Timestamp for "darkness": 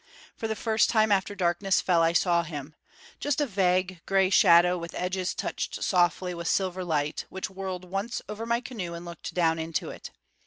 1.35-1.79